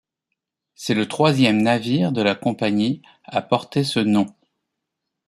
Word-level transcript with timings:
C'est 0.73 0.95
le 0.95 1.07
troisième 1.07 1.61
navire 1.61 2.11
de 2.11 2.23
la 2.23 2.33
compagnie 2.33 3.03
à 3.23 3.43
porter 3.43 3.83
ce 3.83 3.99
nom. 3.99 4.25